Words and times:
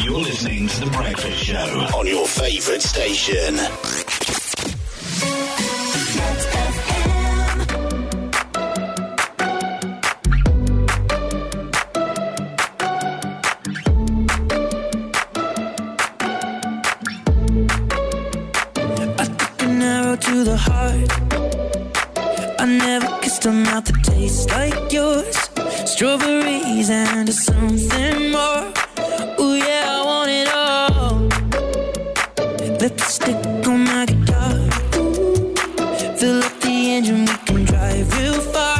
You're 0.00 0.18
listening 0.18 0.66
to 0.66 0.80
The 0.80 0.86
Breakfast 0.90 1.38
Show 1.38 1.66
on 1.96 2.06
your 2.06 2.26
favourite 2.26 2.82
station. 2.82 3.54
I 18.98 19.36
took 19.38 19.62
an 19.62 19.82
arrow 19.82 20.16
to 20.16 20.44
the 20.44 20.56
heart. 20.56 22.60
I 22.60 22.66
never 22.66 23.16
kissed 23.22 23.46
a 23.46 23.52
mouth 23.52 23.84
that 23.86 24.02
tastes 24.04 24.48
like 24.50 24.92
yours. 24.92 25.36
Strawberries 25.88 26.90
and 26.90 27.32
something 27.32 28.32
more 28.32 28.74
Lipstick 32.84 33.36
on 33.66 33.78
my 33.90 34.04
guitar. 34.04 34.56
Fill 36.18 36.40
up 36.48 36.54
the 36.64 36.72
engine, 36.96 37.22
we 37.24 37.34
can 37.46 37.64
drive 37.70 38.08
real 38.18 38.38
far. 38.54 38.78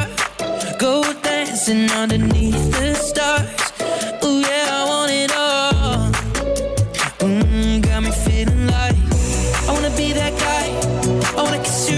Go 0.77 1.01
dancing 1.23 1.89
underneath 1.89 2.63
the 2.77 2.93
stars. 2.93 3.57
Ooh, 4.23 4.41
yeah, 4.41 4.67
I 4.79 4.83
want 4.91 5.11
it 5.23 5.31
all. 5.47 6.11
Mm, 7.31 7.81
got 7.81 8.03
me 8.03 8.11
feeling 8.11 8.63
like 8.77 8.97
I 9.67 9.71
wanna 9.75 9.93
be 10.01 10.07
that 10.19 10.33
guy. 10.45 10.65
I 11.37 11.41
wanna 11.43 11.63
kiss 11.63 11.89
you 11.89 11.94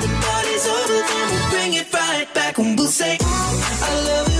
till 0.00 0.08
the 0.08 0.08
party's 0.24 0.66
over, 0.66 0.98
then 1.08 1.24
we'll 1.30 1.50
bring 1.50 1.72
it 1.74 1.92
right 1.92 2.28
back 2.34 2.58
and 2.58 2.78
we'll 2.78 2.86
say, 2.88 3.18
I 3.20 3.94
love 4.06 4.28
it. 4.28 4.31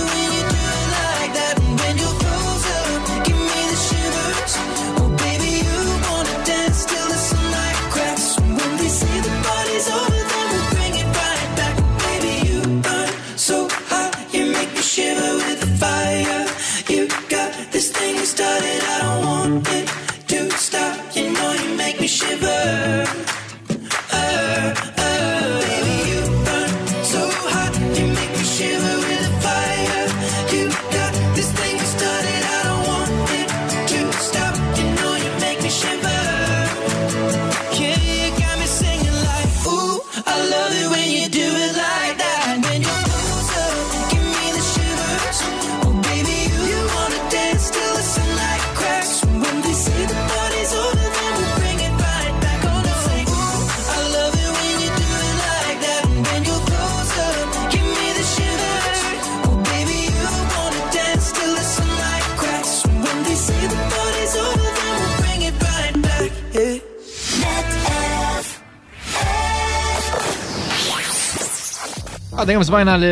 Għadda 72.42 72.54
jem 72.56 72.62
zbajna 72.66 72.94
l 72.98 73.04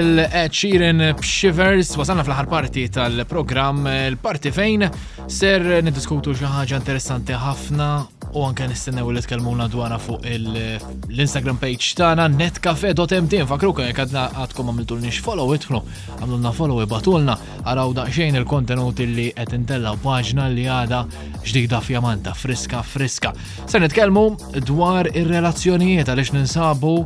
ċirin 0.50 1.00
Sheeran 1.04 1.22
Shivers, 1.22 1.92
fl-ħar 1.94 2.48
parti 2.50 2.88
tal-program, 2.90 3.84
l-parti 4.10 4.50
fejn 4.50 4.88
ser 5.30 5.62
niddiskutu 5.86 6.34
xaħġa 6.34 6.80
interessanti 6.80 7.36
ħafna 7.38 7.86
u 8.34 8.42
anke 8.48 8.66
nistennew 8.70 9.12
li 9.14 9.22
tkellmuna 9.22 9.68
dwarna 9.70 10.00
fuq 10.02 10.26
l-Instagram 10.32 11.60
page 11.62 11.92
tagħna 12.00 12.26
netcafe.md 12.34 13.44
fakru 13.52 13.70
kien 13.78 13.94
għadna 13.94 14.26
għadkom 14.48 14.74
x 15.12 15.22
follow 15.22 15.54
itħlu. 15.54 15.78
għamilna 16.24 16.50
follow 16.58 16.82
batulna 16.90 17.38
għaraw 17.62 17.94
daqsxejn 18.00 18.40
il-kontenut 18.42 18.98
li 19.14 19.30
qed 19.38 19.54
intella 19.60 19.94
paġna 20.02 20.50
li 20.50 20.66
għada 20.66 21.04
ġdida 21.46 21.78
fjamanta 21.86 22.34
friska 22.34 22.82
friska. 22.82 23.30
Ser 23.70 23.78
nitkellmu 23.86 24.26
dwar 24.66 25.06
ir-relazzjonijiet 25.14 26.10
għaliex 26.10 26.32
ninsabu 26.34 26.96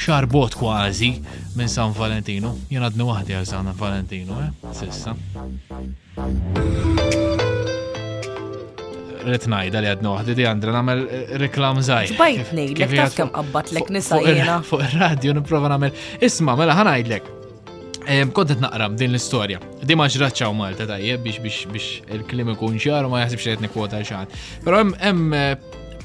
xarbot 0.00 0.54
kważi 0.56 1.12
minn 1.58 1.68
San 1.68 1.92
Valentino. 1.98 2.54
Jien 2.72 2.84
għadni 2.86 3.06
waħdi 3.08 3.34
għal 3.36 3.46
San 3.48 3.68
Valentino, 3.76 4.38
eh? 4.40 4.76
Sissa. 4.76 5.12
Ritnajda 9.26 9.82
li 9.84 9.90
għadni 9.92 10.14
waħdi 10.14 10.36
di 10.38 10.46
għandra 10.48 10.72
namel 10.78 11.04
eh, 11.04 11.34
reklam 11.42 11.82
zaħi. 11.84 12.16
Bajtni, 12.20 12.64
l-ek 12.72 12.94
taf 12.96 13.18
kem 13.18 13.32
qabbat 13.34 13.74
l-ek 13.74 13.92
nisa 13.98 14.22
jena. 14.24 14.56
Fuq 14.64 14.86
il-radio 14.88 15.36
niprofa 15.36 15.74
namel. 15.74 15.92
Isma, 16.24 16.56
mela 16.60 16.78
ħanajdlek. 16.80 17.28
Kontet 18.34 18.62
naqram 18.64 18.94
din 18.98 19.12
l-istoria. 19.12 19.60
Di 19.86 19.94
ma 19.94 20.06
ġraċċaw 20.10 20.56
Malta 20.56 20.86
tajjeb 20.88 21.20
biex 21.28 21.44
biex 21.70 21.90
il-klim 22.16 22.54
ikun 22.56 22.80
ċar 22.80 23.04
ma 23.12 23.20
jaħsibx 23.26 23.46
li 23.52 23.58
qed 23.58 23.66
nikkwota 23.68 24.00
x'an. 24.02 24.32
Però 24.64 24.80
hemm 24.80 25.36
eh, 25.38 25.52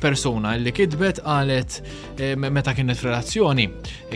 persuna 0.01 0.55
li 0.59 0.71
kidbet 0.75 1.19
qalet 1.23 1.79
eh, 2.19 2.33
meta 2.37 2.73
kienet 2.75 3.01
relazzjoni. 3.03 3.67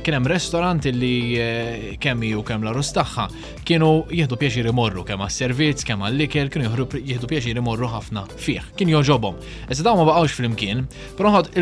Kien 0.04 0.16
hemm 0.18 0.28
restorant 0.30 0.86
li 0.86 1.38
eh, 1.40 1.88
kemm 2.02 2.24
u 2.38 2.44
kemm 2.46 2.64
l-arus 2.66 2.92
tagħha 2.96 3.28
kienu 3.68 4.06
jieħdu 4.14 4.40
pjaċir 4.42 4.70
imorru 4.72 5.04
kemm 5.08 5.24
għas-servizz, 5.28 5.86
kemm 5.88 6.06
għall-ikel, 6.08 6.52
kienu 6.54 6.88
jieħdu 7.00 7.30
pjaċir 7.32 7.60
imorru 7.62 7.90
ħafna 7.92 8.26
fih. 8.40 8.64
Kien 8.80 8.92
joġobhom. 8.94 9.38
Issa 9.72 9.86
dawn 9.86 10.02
ma 10.02 10.08
baqgħux 10.12 10.38
flimkien, 10.40 10.86
però 11.20 11.34
ħadd 11.38 11.60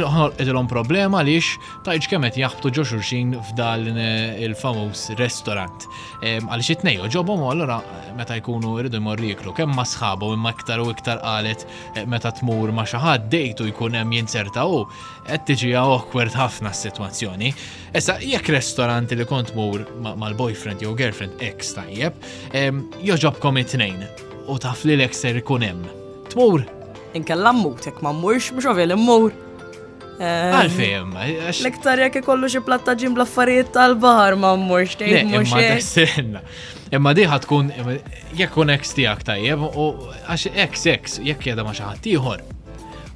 ilhom 0.48 0.70
problema 0.72 1.22
għaliex 1.22 1.54
tajġ 1.88 2.10
kemm 2.14 2.28
qed 2.30 2.42
jaħbtu 2.44 2.74
ġo 2.78 2.88
xulxin 2.94 3.36
f'dan 3.54 3.90
eh, 3.94 4.46
il-famuż 4.48 5.12
restorant. 5.22 5.88
Ehm, 6.24 6.50
għaliex 6.52 6.72
it-tnej 6.78 7.00
joġobhom 7.08 7.46
u 7.48 7.52
allura 7.54 7.80
meta 8.18 8.38
jkunu 8.40 8.78
jridu 8.82 9.02
jmorru 9.02 9.32
jiklu 9.32 9.54
kemm 9.58 9.76
ma 9.78 9.86
sħabhom 9.88 10.38
imma 10.38 10.54
iktar 10.56 10.82
u 10.82 10.90
iktar 10.94 11.22
qalet 11.24 11.66
meta 12.10 12.32
tmur 12.40 12.72
ma 12.74 12.86
xi 12.88 12.98
ħadd 13.02 13.28
dejtu 13.34 13.68
jkun 13.72 13.96
hemm 13.98 14.07
kemm 14.08 14.14
jinserta 14.16 14.64
u 14.68 14.86
qed 15.28 15.44
tiġi 15.48 15.74
awkward 15.76 16.32
ħafna 16.36 16.72
s-sitwazzjoni. 16.72 17.50
Issa 17.96 18.16
jekk 18.24 18.54
restoranti 18.56 19.18
li 19.20 19.26
kont 19.28 19.52
mur 19.56 19.84
mal-boyfriend 20.02 20.82
jew 20.84 20.94
girlfriend 20.98 21.42
ex 21.44 21.74
tajjeb, 21.76 22.14
joġobkom 23.04 23.58
it-tnejn 23.64 24.06
u 24.48 24.56
taf 24.64 24.86
li 24.88 24.96
l-ex 24.96 25.20
ser 25.26 25.42
ikun 25.42 25.68
hemm. 25.68 25.84
Tmur? 26.32 26.64
Inkella 27.20 27.52
mmutek 27.56 28.00
ma 28.04 28.14
mmurx 28.14 28.52
biex 28.56 28.70
ovvjel 28.72 28.96
immur. 28.98 29.32
għax. 30.18 31.60
l-iktar 31.62 32.00
jek 32.02 32.16
ikollu 32.24 32.48
xi 32.50 32.64
platta 32.66 32.96
ġim 32.98 33.14
bl-affarijiet 33.14 33.70
tal-bahar 33.76 34.36
ma 34.40 34.56
mmurx 34.58 34.96
tejn. 34.98 35.30
mhux. 35.36 36.16
Imma 36.90 37.12
diħa 37.14 37.40
tkun 37.44 37.70
jekk 38.34 38.54
kun 38.56 38.70
ex 38.72 38.96
tiegħek 38.96 39.28
tajjeb 39.32 39.66
u 39.78 39.88
għax 40.28 40.54
ex 40.56 40.86
ex 40.96 41.20
jekk 41.20 41.52
jeda 41.52 41.68
ma 41.68 41.74
xi 41.76 41.84
ħadd 41.84 42.10
ieħor 42.16 42.54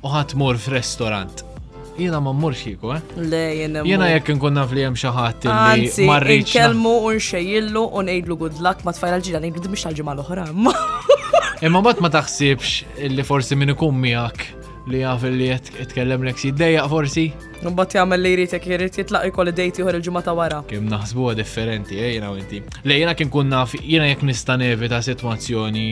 u 0.03 0.09
mur 0.38 0.57
f-restorant. 0.57 1.44
Jena 2.00 2.19
ma 2.19 2.33
mmurx 2.33 2.63
jiku, 2.65 2.92
eh? 2.95 3.01
Le, 3.18 3.38
jena. 3.57 3.81
Jena 3.86 4.07
jekk 4.09 4.31
nkunna 4.36 4.63
naf 4.63 4.71
li 4.74 4.86
hemm 4.86 4.95
xi 4.98 5.12
ħadd 5.13 5.45
li 5.45 6.06
marriċ. 6.09 6.45
Nkellmu 6.56 6.94
u 7.06 7.12
nxejjillu 7.19 7.83
u 7.86 8.01
ngħidlu 8.07 8.38
good 8.39 8.62
luck 8.65 8.81
ma 8.88 8.94
tfajla 8.95 9.19
l-ġira 9.19 9.42
ngħidlu 9.44 9.74
mhix 9.75 9.86
tal-ġimgħa 9.86 10.24
oħra 10.24 10.48
Imma 11.68 11.81
bat 11.86 12.00
ma 12.01 12.09
taħsibx 12.09 12.98
li 13.13 13.25
forsi 13.27 13.59
min 13.59 13.75
ikun 13.75 14.00
miegħek 14.01 14.61
li 14.89 15.01
jaf 15.04 15.24
li 15.30 15.48
jitkellem 15.50 16.24
l-ek 16.25 16.39
jiddejjaq 16.48 16.88
forsi. 16.89 17.25
Nubbat 17.62 17.94
jagħmel 17.95 18.24
li 18.25 18.31
jrid 18.36 18.54
jekk 18.56 18.69
jitlaq 18.81 19.28
jitlaq 19.30 19.51
id 19.51 19.57
dejt 19.60 19.80
ieħor 19.81 19.98
il-ġimgħa 20.00 20.33
wara. 20.39 20.62
Kemm 20.69 20.89
naħsbuha 20.89 21.36
differenti 21.38 22.00
eh, 22.01 22.13
jena 22.16 22.31
u 22.33 22.39
inti. 22.42 22.62
Le 22.88 22.98
jena 22.98 23.13
kien 23.18 23.30
kun 23.30 23.50
naf 23.51 23.75
jiena 23.78 24.07
jekk 24.10 24.25
nista' 24.25 24.56
nevita 24.57 25.01
sitwazzjoni 25.06 25.86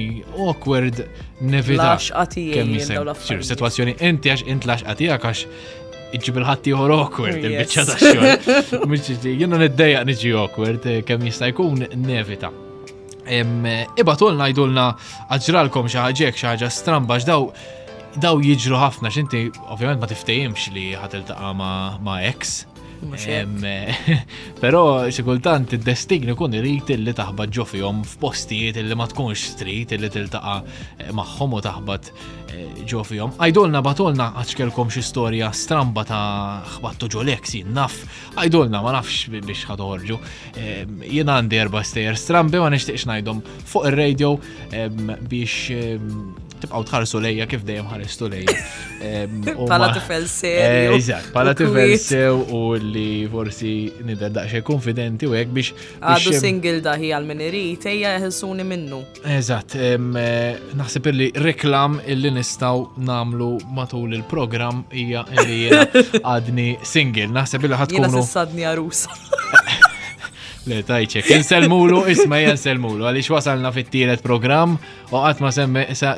awkward 0.47 1.03
nevita. 1.41 1.97
Kemm 2.33 2.79
jisem. 2.79 3.13
Sitwazzjoni 3.51 3.95
inti 4.09 4.33
għax 4.33 4.47
int 4.55 4.65
laxqa 4.71 4.97
tiegħek 5.03 5.27
għax 5.29 5.45
iġib 6.17 6.39
il-ħatti 6.41 6.71
jħor 6.73 6.95
awkward 6.97 7.35
oh, 7.37 7.49
il-bicċa 7.49 7.85
ta' 7.85 7.97
xogħol. 8.01 9.33
Jiena 9.39 9.59
niddejjaq 9.61 10.07
niġi 10.09 10.33
awkward 10.41 10.89
eh, 10.89 11.03
kemm 11.05 11.29
jista' 11.29 11.51
jkun 11.53 11.85
nevita. 12.09 12.49
Eh, 13.29 13.45
ibatulna 14.01 14.49
jidulna 14.49 14.89
għadġralkom 15.29 15.91
xaħġek 15.93 16.41
xaħġa 16.41 16.71
stramba 16.73 17.19
x'daw 17.21 17.53
daw 18.17 18.39
jiġru 18.41 18.77
ħafna 18.81 19.11
x'inti 19.13 19.43
ovvjament 19.69 20.01
ma 20.01 20.07
tiftejimx 20.09 20.71
li 20.73 20.87
ħatel 20.97 21.27
taqa' 21.29 21.51
ma' 22.01 22.17
ex. 22.29 22.63
Eh, 22.99 24.15
Pero 24.59 24.79
xikultant 25.07 25.71
id-destigni 25.71 26.33
kun 26.35 26.51
irrit 26.57 26.89
illi 26.97 27.13
taħbad 27.15 27.53
ġofijom 27.55 28.01
f'postijiet 28.03 28.75
illi 28.81 28.97
ma 28.99 29.05
tkunx 29.07 29.53
street 29.53 29.93
illi 29.95 30.09
tiltaqa 30.11 30.55
eh, 30.65 31.13
magħhom 31.15 31.55
u 31.55 31.61
taħbad 31.63 32.09
eh, 32.09 32.81
ġofijom. 32.91 33.37
Għajdolna 33.39 33.81
batolna 33.85 34.27
għaxkelkom 34.41 34.91
xi 34.91 35.05
storja 35.13 35.53
stramba 35.55 36.03
ta' 36.09 36.25
xbattu 36.73 37.07
ġolek 37.15 37.47
si 37.47 37.63
naf. 37.71 38.01
Għajdolna 38.35 38.83
ma 38.83 38.97
nafx 38.97 39.31
biex 39.37 39.63
ħadħorġu. 39.71 40.19
Jien 41.07 41.33
għandi 41.37 41.61
erba 41.63 41.85
stejer 41.87 42.19
strambi 42.19 42.59
ma 42.59 42.67
nixtieqx 42.75 43.07
ngħidhom 43.13 43.39
fuq 43.69 43.91
ir-radio 43.93 44.35
biex 45.29 46.47
tibqaw 46.61 46.83
tħarsu 46.89 47.19
lejja 47.23 47.45
kif 47.49 47.63
dejjem 47.67 47.87
ħaristu 47.91 48.29
lejja. 48.31 48.57
Pala 49.71 49.89
tifel 49.95 50.25
sew. 50.27 50.55
Eżatt, 50.97 51.29
eh, 51.29 51.31
pala 51.35 51.53
tifel 51.55 51.93
sew 52.01 52.41
u 52.51 52.73
li 52.75 53.27
forsi 53.31 53.71
nidher 54.05 54.33
daqsxejn 54.35 54.65
konfidenti 54.67 55.29
u 55.29 55.35
hekk 55.37 55.53
biex. 55.55 55.71
Għadu 55.99 56.35
single 56.35 56.81
daħi 56.85 57.11
għal 57.15 57.27
meneri 57.29 57.63
tejja 57.81 58.15
ejja 58.17 58.67
minnu. 58.69 59.01
Eżatt, 59.37 59.77
eh, 59.79 60.69
naħseb 60.79 61.11
li 61.15 61.29
reklam 61.45 61.99
illi 62.05 62.33
nistgħu 62.37 63.03
nagħmlu 63.09 63.51
matul 63.79 64.17
il-programm 64.19 64.83
hija 64.93 65.23
li 65.45 65.61
għadni 66.25 66.71
single. 66.83 67.29
Naħseb 67.39 67.69
li 67.69 67.81
ħadkunu. 67.83 68.07
Jena 68.11 68.25
sissadni 68.25 68.67
għarusa. 68.67 69.19
Le, 70.69 70.83
tajċek, 70.85 71.25
jenselmulu, 71.31 72.03
isma 72.13 72.37
jenselmulu, 72.43 73.07
għalix 73.09 73.29
wasalna 73.33 73.71
fit-tielet 73.73 74.21
program 74.21 74.75
u 75.09 75.21
għatma 75.25 75.49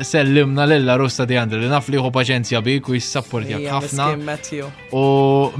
sellimna 0.03 0.65
l-illa 0.67 0.97
rusta 0.99 1.27
di 1.29 1.37
għandri, 1.39 1.59
li 1.61 1.69
liħu 1.95 2.11
paċenzja 2.17 2.59
bik 2.65 2.89
u 2.91 2.97
jissapportjak 2.97 3.63
ħafna. 3.71 4.09
U 4.91 5.05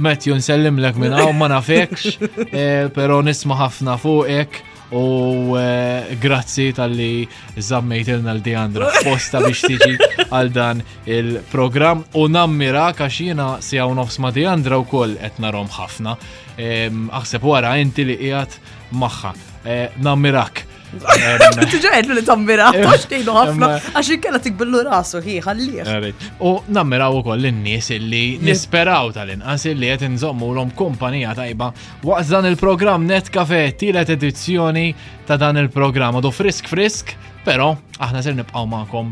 Matthew 0.02 0.36
nsellimlek 0.42 1.00
minna 1.00 1.24
u 1.24 1.32
ma 1.38 1.48
nafekx, 1.54 2.18
eh, 2.50 2.92
pero 2.92 3.22
nisma 3.24 3.56
ħafna 3.64 3.96
fuqek. 4.04 4.60
U 4.92 5.56
eh, 5.56 6.04
grazzi 6.20 6.68
tal-li 6.76 7.24
zammejtilna 7.56 8.34
l-Deandra 8.36 8.90
posta 9.06 9.40
biex 9.40 9.62
tiġi 9.64 9.94
għal 10.28 10.50
dan 10.52 10.82
il-program. 11.08 12.02
U 12.20 12.26
nammira 12.28 12.90
kaxina 12.96 13.54
si 13.64 13.80
għaw 13.80 13.94
nofs 13.96 14.20
ma 14.20 14.30
Deandra 14.36 14.76
u 14.82 14.84
koll 14.88 15.16
rom 15.40 15.70
ħafna. 15.72 16.16
Aħseb 16.58 17.44
wara 17.48 17.78
inti 17.80 18.04
li 18.04 18.18
qiegħed 18.20 18.92
maħħa. 18.92 19.32
Eh, 19.64 19.88
nammirak. 20.04 20.66
Tġaħed 21.00 22.12
li 22.18 22.22
tammira, 22.26 22.66
għaxtejnu 22.76 23.34
ħafna, 23.36 23.68
għax 23.96 24.18
kella 24.22 24.40
tikbillu 24.44 24.82
rasu 24.88 25.22
hi, 25.24 25.38
għalli. 25.40 26.12
U 26.44 26.52
nammiraw 26.68 27.18
u 27.18 27.22
koll 27.26 27.48
n-nis 27.50 27.88
illi 27.96 28.22
nisperaw 28.44 29.12
tal-inqas 29.16 29.66
illi 29.72 29.90
għet 29.94 30.06
nżommu 30.16 30.50
l-om 30.52 30.72
kumpanija 30.76 31.34
tajba 31.38 31.70
waqt 32.04 32.32
dan 32.34 32.48
il-program 32.52 33.08
Net 33.08 33.30
Cafe, 33.32 33.64
tielet 33.80 34.12
edizzjoni 34.16 34.88
ta' 35.28 35.40
dan 35.40 35.60
il-program, 35.64 36.18
għadu 36.20 36.32
frisk 36.36 36.68
frisk 36.72 37.16
Pero, 37.44 37.74
aħna 37.98 38.22
ser 38.22 38.36
nibqaw 38.38 38.66
ma'kom 38.70 39.10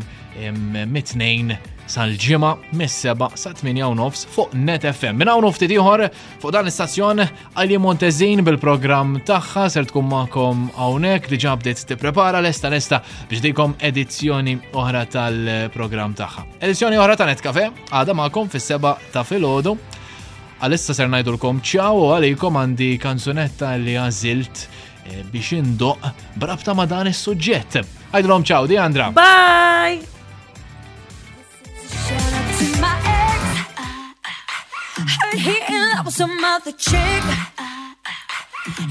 mitnejn 0.95 1.51
sal 1.91 2.13
ġima 2.15 2.53
mis-seba 2.79 3.27
sa' 3.35 3.51
8 3.51 3.91
nofs 3.99 4.23
fuq 4.31 4.53
Net 4.55 4.85
FM. 4.87 5.17
Minna 5.19 5.33
unuf 5.35 5.57
nofti 5.57 5.67
tiħor 5.73 6.05
fuq 6.39 6.53
dan 6.55 6.63
l-istazzjon 6.63 7.19
għalli 7.25 7.79
Montezin 7.83 8.43
bil-program 8.47 9.17
taħħa 9.27 9.65
ser 9.73 9.89
tkun 9.91 10.07
maħkom 10.07 10.63
għawnek 10.71 11.27
li 11.33 11.41
ġabdet 11.43 11.83
t-prepara 11.91 12.39
l-esta 12.39 12.71
l-esta 12.71 13.01
biex 13.27 13.43
dikom 13.49 13.75
edizzjoni 13.91 14.55
oħra 14.79 15.03
tal-program 15.11 16.15
taħħa. 16.21 16.45
Edizzjoni 16.63 17.01
oħra 17.03 17.19
ta' 17.19 17.27
Netcafe, 17.33 17.67
għada 17.91 18.15
maħkom 18.21 18.51
fis-seba 18.55 18.95
ta' 19.11 19.25
filgħodu. 19.27 19.75
Għalissa 20.63 20.95
ser 20.95 21.11
najdulkom 21.11 21.59
ċaw 21.67 21.99
u 22.05 22.11
għalikom 22.15 22.55
għandi 22.63 22.93
kanzunetta 23.03 23.75
li 23.83 23.99
għazilt 23.99 24.63
eh, 24.67 25.23
biex 25.33 25.57
indoq 25.59 26.13
brabta 26.39 26.77
ma 26.79 26.87
dan 26.87 27.11
is-suġġett 27.11 27.99
Għajdilom 28.11 28.43
ċaw, 28.43 28.65
di 28.67 28.75
Bye! 29.15 30.01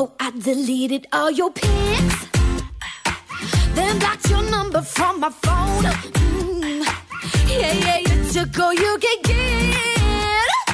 Oh, 0.00 0.12
I 0.20 0.30
deleted 0.30 1.08
all 1.12 1.28
your 1.32 1.50
pics, 1.50 2.26
then 3.74 3.98
blocked 3.98 4.30
your 4.30 4.44
number 4.48 4.80
from 4.80 5.18
my 5.18 5.28
phone. 5.28 5.86
Mm. 5.90 6.86
Yeah, 7.50 7.72
yeah, 7.86 7.98
you 8.08 8.30
took 8.32 8.56
all 8.60 8.72
you 8.72 8.92
could 9.04 9.22
get, 9.24 10.68